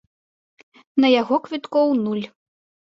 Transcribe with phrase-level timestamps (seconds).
[1.05, 2.27] На яго квіткоў нуль.